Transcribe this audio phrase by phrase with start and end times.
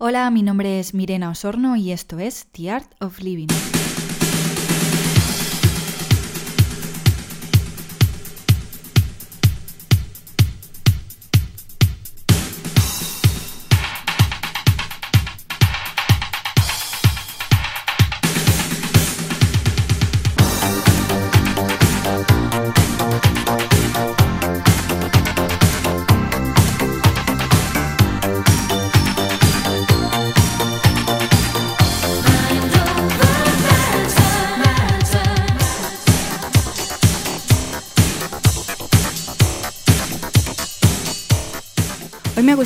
[0.00, 3.48] Hola, mi nombre es Mirena Osorno y esto es The Art of Living.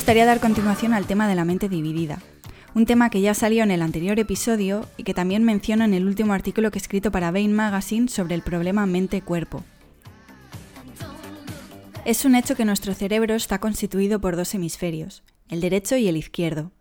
[0.03, 2.21] Gustaría dar continuación al tema de la mente dividida,
[2.75, 6.05] un tema que ya salió en el anterior episodio y que también menciono en el
[6.05, 9.63] último artículo que he escrito para Bain Magazine sobre el problema mente-cuerpo.
[12.03, 16.17] Es un hecho que nuestro cerebro está constituido por dos hemisferios, el derecho y el
[16.17, 16.73] izquierdo.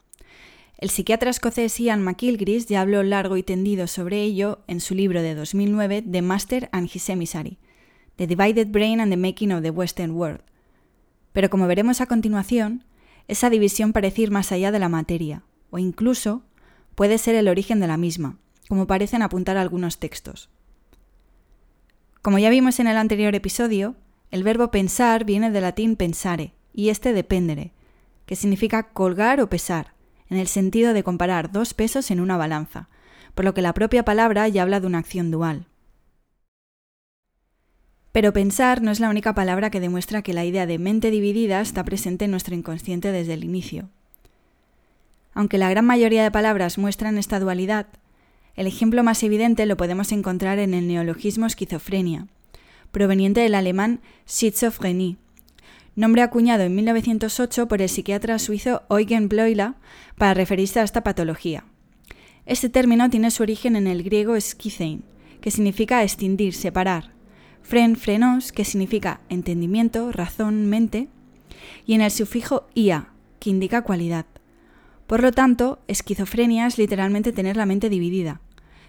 [0.79, 5.23] El psiquiatra escocés Ian McIlgris ya habló largo y tendido sobre ello en su libro
[5.23, 7.59] de 2009 The Master and His Emissary,
[8.17, 10.41] The Divided Brain and the Making of the Western World,
[11.33, 12.83] pero como veremos a continuación,
[13.29, 16.43] esa división parece ir más allá de la materia, o incluso
[16.95, 20.51] puede ser el origen de la misma, como parecen apuntar algunos textos.
[22.21, 23.97] Como ya vimos en el anterior episodio,
[24.31, 27.73] el verbo pensar viene del latín pensare, y este dependere,
[28.27, 29.95] que significa colgar o pesar,
[30.31, 32.89] en el sentido de comparar dos pesos en una balanza,
[33.35, 35.67] por lo que la propia palabra ya habla de una acción dual.
[38.13, 41.61] Pero pensar no es la única palabra que demuestra que la idea de mente dividida
[41.61, 43.89] está presente en nuestro inconsciente desde el inicio.
[45.35, 47.87] Aunque la gran mayoría de palabras muestran esta dualidad,
[48.55, 52.27] el ejemplo más evidente lo podemos encontrar en el neologismo esquizofrenia,
[52.91, 55.17] proveniente del alemán Schizophrenie,
[55.97, 59.73] nombre acuñado en 1908 por el psiquiatra suizo Eugen Bleuler
[60.19, 61.65] para referirse a esta patología.
[62.45, 65.03] Este término tiene su origen en el griego schizein,
[65.41, 67.13] que significa extindir, separar,
[67.63, 71.09] fren, frenos, que significa entendimiento, razón, mente,
[71.87, 73.09] y en el sufijo ia,
[73.41, 74.27] que indica cualidad.
[75.07, 78.41] Por lo tanto, esquizofrenia es literalmente tener la mente dividida,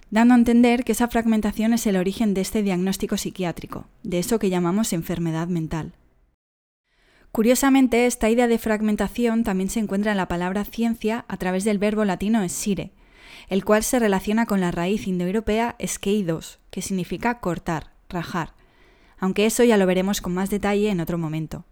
[0.10, 4.40] dando a entender que esa fragmentación es el origen de este diagnóstico psiquiátrico, de eso
[4.40, 5.94] que llamamos enfermedad mental.
[7.32, 11.80] Curiosamente, esta idea de fragmentación también se encuentra en la palabra ciencia a través del
[11.80, 12.92] verbo latino esire,
[13.50, 18.54] el cual se relaciona con la raíz indoeuropea skeidos, que significa cortar, rajar,
[19.24, 21.64] aunque eso ya lo veremos con más detalle en otro momento.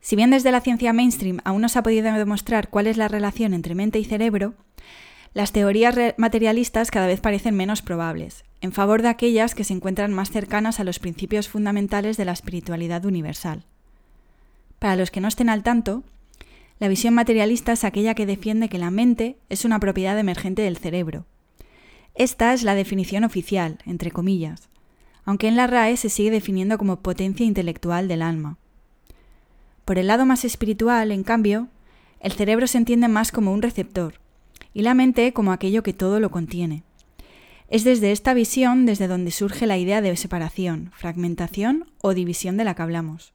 [0.00, 3.06] Si bien desde la ciencia mainstream aún no se ha podido demostrar cuál es la
[3.06, 4.54] relación entre mente y cerebro,
[5.34, 10.12] las teorías materialistas cada vez parecen menos probables, en favor de aquellas que se encuentran
[10.12, 13.62] más cercanas a los principios fundamentales de la espiritualidad universal.
[14.80, 16.02] Para los que no estén al tanto,
[16.80, 20.76] la visión materialista es aquella que defiende que la mente es una propiedad emergente del
[20.76, 21.26] cerebro.
[22.16, 24.70] Esta es la definición oficial, entre comillas
[25.24, 28.58] aunque en la RAE se sigue definiendo como potencia intelectual del alma.
[29.84, 31.68] Por el lado más espiritual, en cambio,
[32.20, 34.14] el cerebro se entiende más como un receptor
[34.72, 36.84] y la mente como aquello que todo lo contiene.
[37.68, 42.64] Es desde esta visión desde donde surge la idea de separación, fragmentación o división de
[42.64, 43.32] la que hablamos.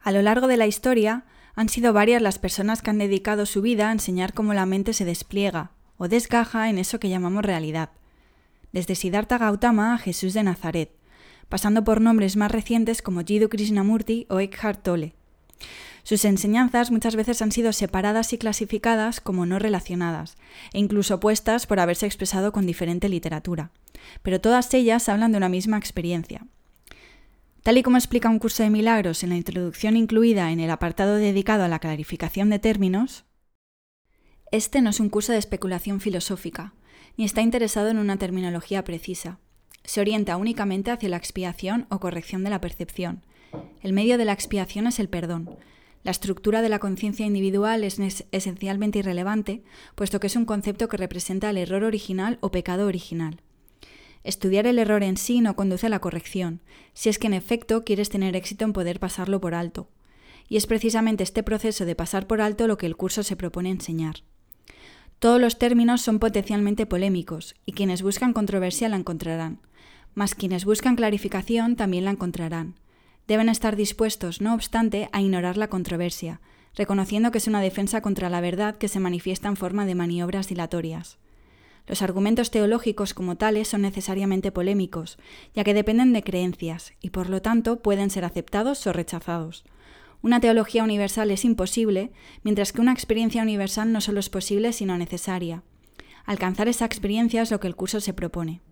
[0.00, 3.62] A lo largo de la historia, han sido varias las personas que han dedicado su
[3.62, 7.90] vida a enseñar cómo la mente se despliega o desgaja en eso que llamamos realidad,
[8.74, 10.90] desde Siddhartha Gautama a Jesús de Nazaret,
[11.48, 15.14] pasando por nombres más recientes como Jiddu Krishnamurti o Eckhart Tolle.
[16.02, 20.36] Sus enseñanzas muchas veces han sido separadas y clasificadas como no relacionadas,
[20.72, 23.70] e incluso opuestas por haberse expresado con diferente literatura,
[24.22, 26.44] pero todas ellas hablan de una misma experiencia.
[27.62, 31.14] Tal y como explica un curso de milagros en la introducción incluida en el apartado
[31.14, 33.24] dedicado a la clarificación de términos,
[34.50, 36.74] este no es un curso de especulación filosófica,
[37.16, 39.38] ni está interesado en una terminología precisa.
[39.84, 43.24] Se orienta únicamente hacia la expiación o corrección de la percepción.
[43.82, 45.56] El medio de la expiación es el perdón.
[46.02, 47.98] La estructura de la conciencia individual es
[48.30, 49.62] esencialmente irrelevante,
[49.94, 53.40] puesto que es un concepto que representa el error original o pecado original.
[54.22, 56.62] Estudiar el error en sí no conduce a la corrección,
[56.94, 59.88] si es que en efecto quieres tener éxito en poder pasarlo por alto.
[60.48, 63.70] Y es precisamente este proceso de pasar por alto lo que el curso se propone
[63.70, 64.24] enseñar.
[65.18, 69.60] Todos los términos son potencialmente polémicos y quienes buscan controversia la encontrarán,
[70.14, 72.74] mas quienes buscan clarificación también la encontrarán.
[73.26, 76.40] Deben estar dispuestos, no obstante, a ignorar la controversia,
[76.74, 80.48] reconociendo que es una defensa contra la verdad que se manifiesta en forma de maniobras
[80.48, 81.18] dilatorias.
[81.86, 85.18] Los argumentos teológicos como tales son necesariamente polémicos,
[85.54, 89.64] ya que dependen de creencias y por lo tanto pueden ser aceptados o rechazados.
[90.24, 92.10] Una teología universal es imposible,
[92.44, 95.64] mientras que una experiencia universal no solo es posible, sino necesaria.
[96.24, 98.62] Alcanzar esa experiencia es lo que el curso se propone.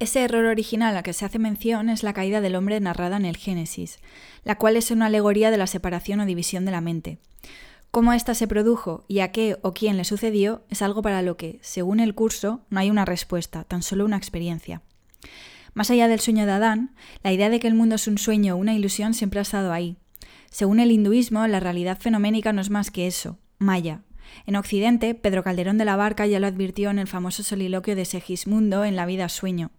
[0.00, 3.24] Ese error original al que se hace mención es la caída del hombre narrada en
[3.24, 4.00] el Génesis,
[4.42, 7.20] la cual es una alegoría de la separación o división de la mente.
[7.92, 11.36] Cómo ésta se produjo y a qué o quién le sucedió es algo para lo
[11.36, 14.82] que, según el curso, no hay una respuesta, tan solo una experiencia.
[15.74, 18.54] Más allá del sueño de Adán, la idea de que el mundo es un sueño
[18.54, 19.96] o una ilusión siempre ha estado ahí.
[20.50, 24.02] Según el hinduismo, la realidad fenoménica no es más que eso, Maya,
[24.46, 28.04] en Occidente, Pedro Calderón de la Barca ya lo advirtió en el famoso soliloquio de
[28.04, 29.70] Segismundo en La vida sueño.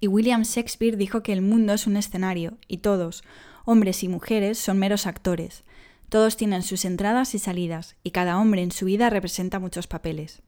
[0.00, 3.22] Y William Shakespeare dijo que el mundo es un escenario, y todos,
[3.64, 5.64] hombres y mujeres, son meros actores.
[6.08, 10.42] Todos tienen sus entradas y salidas, y cada hombre en su vida representa muchos papeles.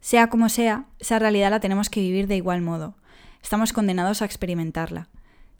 [0.00, 2.94] Sea como sea, esa realidad la tenemos que vivir de igual modo.
[3.42, 5.08] Estamos condenados a experimentarla.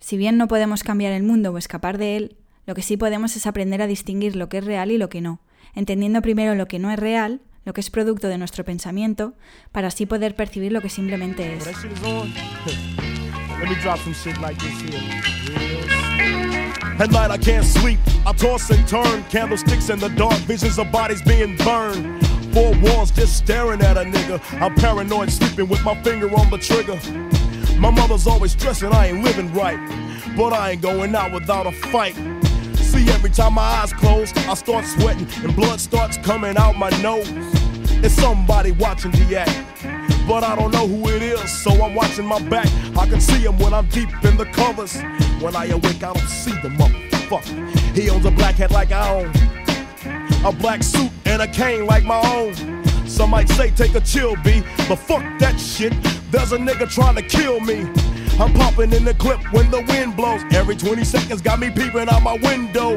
[0.00, 2.36] Si bien no podemos cambiar el mundo o escapar de él,
[2.66, 5.20] lo que sí podemos es aprender a distinguir lo que es real y lo que
[5.20, 5.40] no,
[5.74, 9.34] entendiendo primero lo que no es real lo que es producto de nuestro pensamiento,
[9.72, 11.68] para así poder percibir lo que simplemente es.
[16.98, 20.90] At night I can't sleep, I toss and turn, candlesticks in the dark, visions of
[20.90, 22.26] bodies being burned.
[22.54, 24.40] Four walls just staring at a nigga.
[24.60, 26.98] I'm paranoid, sleeping with my finger on the trigger.
[27.78, 29.78] My mother's always stressing I ain't living right,
[30.36, 32.16] but I ain't going out without a fight.
[32.74, 36.90] See, every time my eyes close, I start sweating and blood starts coming out my
[37.00, 37.30] nose.
[38.02, 39.64] It's somebody watching the act.
[40.26, 42.66] But I don't know who it is, so I'm watching my back.
[42.98, 45.00] I can see him when I'm deep in the covers.
[45.40, 47.96] When I awake, I don't see the motherfucker.
[47.96, 49.32] He owns a black hat like I own,
[50.44, 52.54] a black suit and a cane like my own.
[53.06, 55.94] Some might say take a chill, B, but fuck that shit.
[56.30, 57.80] There's a nigga trying to kill me.
[58.38, 60.42] I'm popping in the clip when the wind blows.
[60.52, 62.96] Every 20 seconds got me peeping out my window.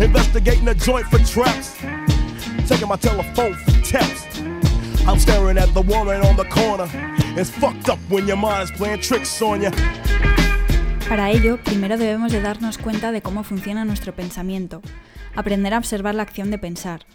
[0.00, 1.76] Investigating the joint for traps.
[2.68, 4.26] Taking my telephone for taps.
[5.06, 6.88] I'm staring at the woman on the corner.
[7.38, 9.70] It's fucked up when your mind is playing tricks on you.
[11.08, 14.82] Para ello, primero debemos de darnos cuenta de cómo funciona nuestro pensamiento,
[15.36, 17.06] aprender a observar la acción de pensar.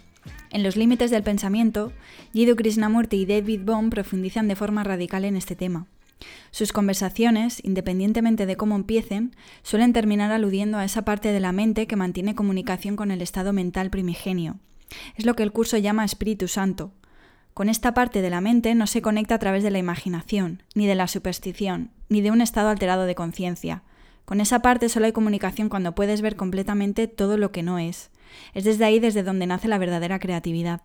[0.50, 1.92] En los límites del pensamiento,
[2.32, 5.86] Jiddu Krishnamurti y David Bohm profundizan de forma radical en este tema.
[6.50, 11.86] Sus conversaciones, independientemente de cómo empiecen, suelen terminar aludiendo a esa parte de la mente
[11.86, 14.58] que mantiene comunicación con el estado mental primigenio.
[15.16, 16.92] Es lo que el curso llama Espíritu Santo.
[17.54, 20.86] Con esta parte de la mente no se conecta a través de la imaginación, ni
[20.86, 23.82] de la superstición, ni de un estado alterado de conciencia.
[24.24, 28.10] Con esa parte solo hay comunicación cuando puedes ver completamente todo lo que no es.
[28.54, 30.82] Es desde ahí desde donde nace la verdadera creatividad.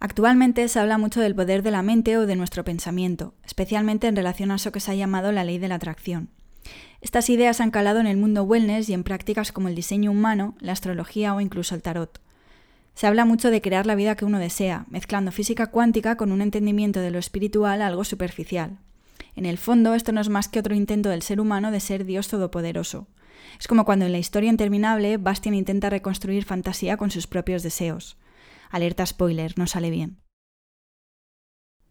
[0.00, 4.16] Actualmente se habla mucho del poder de la mente o de nuestro pensamiento, especialmente en
[4.16, 6.28] relación a eso que se ha llamado la ley de la atracción.
[7.00, 10.56] Estas ideas han calado en el mundo wellness y en prácticas como el diseño humano,
[10.60, 12.20] la astrología o incluso el tarot.
[12.94, 16.42] Se habla mucho de crear la vida que uno desea, mezclando física cuántica con un
[16.42, 18.78] entendimiento de lo espiritual algo superficial.
[19.36, 22.04] En el fondo, esto no es más que otro intento del ser humano de ser
[22.04, 23.08] Dios todopoderoso.
[23.58, 28.18] Es como cuando en la historia interminable Bastian intenta reconstruir fantasía con sus propios deseos.
[28.70, 30.18] Alerta spoiler, no sale bien.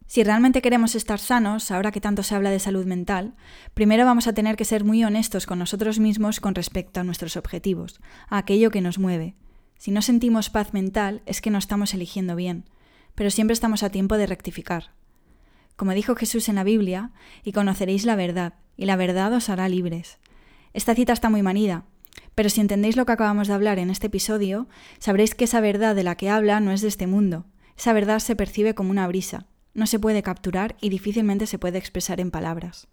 [0.06, 3.34] Si realmente queremos estar sanos, ahora que tanto se habla de salud mental,
[3.72, 7.36] primero vamos a tener que ser muy honestos con nosotros mismos con respecto a nuestros
[7.36, 9.34] objetivos, a aquello que nos mueve.
[9.78, 12.68] Si no sentimos paz mental, es que no estamos eligiendo bien,
[13.14, 14.92] pero siempre estamos a tiempo de rectificar.
[15.76, 19.68] Como dijo Jesús en la Biblia, y conoceréis la verdad, y la verdad os hará
[19.68, 20.18] libres.
[20.74, 21.84] Esta cita está muy manida,
[22.34, 24.66] pero si entendéis lo que acabamos de hablar en este episodio,
[24.98, 27.46] sabréis que esa verdad de la que habla no es de este mundo.
[27.78, 31.78] Esa verdad se percibe como una brisa, no se puede capturar y difícilmente se puede
[31.78, 32.88] expresar en palabras.